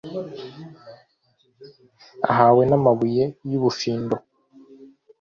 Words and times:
ahawe 2.31 2.61
n’amabuye 2.69 3.23
y’ubufindo. 3.49 4.15